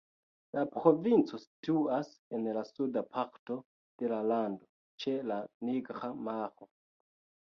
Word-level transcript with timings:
La 0.57 0.61
provinco 0.75 1.39
situas 1.41 2.07
en 2.37 2.47
la 2.57 2.63
suda 2.69 3.03
parto 3.17 3.57
de 4.03 4.09
la 4.13 4.17
lando, 4.31 4.71
ĉe 5.05 5.13
la 5.33 5.37
Nigra 5.69 6.11
Maro. 6.29 6.69